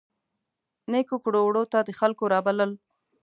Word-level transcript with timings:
نیکو 0.91 1.17
کړو 1.23 1.39
وړو 1.45 1.63
ته 1.71 1.79
د 1.87 1.89
خلکو 1.99 2.23
رابلل. 2.33 2.71